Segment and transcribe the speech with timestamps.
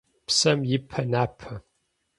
[0.27, 1.51] Псэм ипэ напэ.